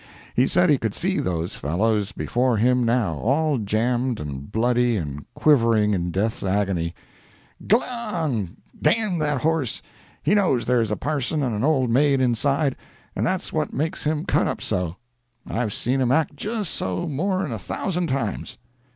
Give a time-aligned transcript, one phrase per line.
[0.35, 5.27] He said he could see those fellows before him now, all jammed and bloody and
[5.35, 6.89] quivering in death's agony—"G'lang!
[8.81, 9.83] d—n that horse,
[10.23, 12.75] he knows there's a parson and an old maid in side,
[13.15, 14.95] and that's what makes him cut up so;
[15.47, 18.57] I've saw him act jes' so more'n a thousand times!"